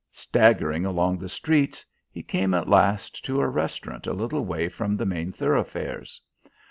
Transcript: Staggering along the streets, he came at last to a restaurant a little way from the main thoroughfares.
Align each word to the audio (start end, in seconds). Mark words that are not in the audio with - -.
Staggering 0.11 0.83
along 0.83 1.19
the 1.19 1.29
streets, 1.29 1.85
he 2.11 2.23
came 2.23 2.55
at 2.55 2.67
last 2.67 3.23
to 3.23 3.39
a 3.39 3.47
restaurant 3.47 4.07
a 4.07 4.13
little 4.13 4.43
way 4.43 4.67
from 4.67 4.97
the 4.97 5.05
main 5.05 5.31
thoroughfares. 5.31 6.19